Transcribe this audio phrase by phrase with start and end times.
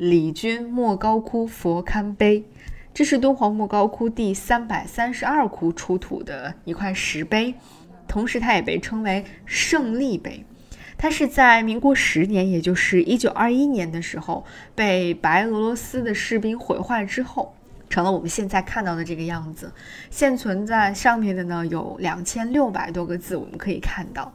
[0.00, 2.46] 李君莫高窟佛龛碑，
[2.94, 7.54] 这是敦煌莫高窟第三百三十二窟出土的一块石碑，
[8.08, 10.46] 同时它也被称为胜利碑。
[10.96, 17.54] 它是在民国十年，也就是一九二一年的时候，被白俄罗斯的士兵毁坏之后，
[17.90, 19.70] 成了我们现在看到的这个样子。
[20.08, 24.32] 现存在上面的呢有两千六百多个字，我们可以看到。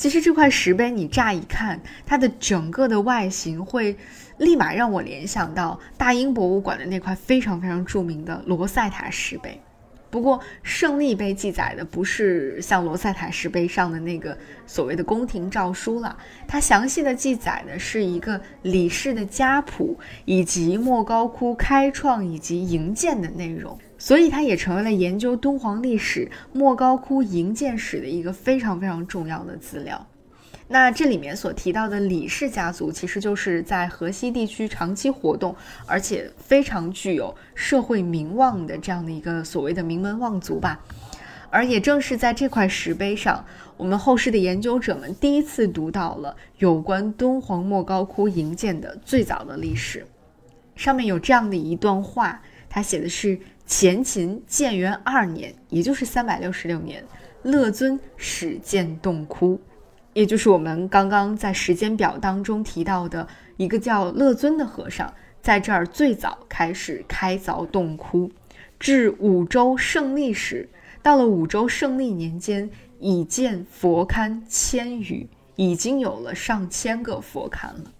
[0.00, 3.94] 其实这块石碑，你乍一看，它的整个的外形会
[4.38, 9.60] 立马让我联想到大英博物馆的那块非常非常著名的罗塞塔石碑。
[10.10, 16.16] 不过，胜利碑记载的不是像罗塞塔石碑上的那个所谓的宫廷诏书了，
[16.48, 30.04] 它详细的记载的是一个李氏的家谱，以及莫高窟开创以及营建的内容，所以它也成为了研究敦煌历史、莫高窟营建史的一个非常非常重要的资料。
[30.72, 35.52] 那这里面所提到的李氏家族，其实就是在河西地区长期活动，
[35.84, 40.78] 而且非常具有社会名望的这样的一个所谓的名门望族吧。
[41.50, 43.44] 而也正是在这块石碑上，
[43.76, 50.06] 我们后世的研究者们第一次读到了有关敦煌莫高窟营建的最早的历史。
[50.76, 57.04] 上面有这样的一段话，它写的是前秦建元二年，也就是三百六十六年，
[57.42, 59.60] 乐尊始建洞窟。
[60.20, 63.26] 也就是我们刚刚在时间表当中提到的
[63.56, 68.30] 一个叫乐尊的和尚，在这儿最早开始开凿洞窟。
[68.78, 70.68] 至五周胜利时，
[71.00, 77.90] 到了五周胜利年间，已建佛龛千余，已经有了上千个佛龛了。